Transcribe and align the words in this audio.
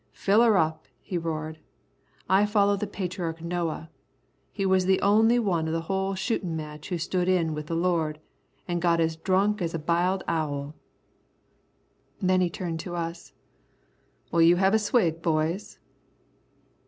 "Fill 0.13 0.41
her 0.41 0.57
up," 0.57 0.87
he 0.99 1.15
roared, 1.15 1.59
"I 2.27 2.47
follow 2.47 2.75
the 2.75 2.87
patriarch 2.87 3.39
Noah. 3.43 3.91
He 4.51 4.65
was 4.65 4.87
the 4.87 4.99
only 4.99 5.37
one 5.37 5.67
of 5.67 5.73
the 5.73 5.81
whole 5.81 6.15
shootin' 6.15 6.55
match 6.55 6.89
who 6.89 6.97
stood 6.97 7.29
in 7.29 7.53
with 7.53 7.67
the 7.67 7.75
Lord, 7.75 8.19
an' 8.67 8.77
he 8.77 8.81
got 8.81 8.99
as 8.99 9.15
drunk 9.15 9.61
as 9.61 9.75
a 9.75 9.77
b'iled 9.77 10.23
owl." 10.27 10.73
Then 12.19 12.41
he 12.41 12.49
turned 12.49 12.79
to 12.79 12.95
us. 12.95 13.33
"Will 14.31 14.41
you 14.41 14.55
have 14.55 14.73
a 14.73 14.79
swig, 14.79 15.21
boys?" 15.21 15.77